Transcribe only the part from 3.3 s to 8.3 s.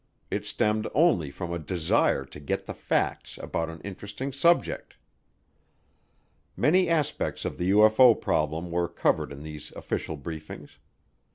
about an interesting subject. Many aspects of the UFO